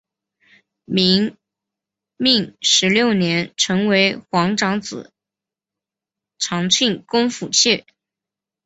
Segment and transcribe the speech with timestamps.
[0.85, 1.37] 明
[2.17, 5.13] 命十六年成为皇长子
[6.39, 7.85] 长庆公府妾。